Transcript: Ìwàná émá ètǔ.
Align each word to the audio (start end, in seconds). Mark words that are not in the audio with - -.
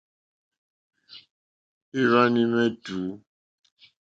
Ìwàná 1.99 2.39
émá 2.43 2.59
ètǔ. 2.69 2.95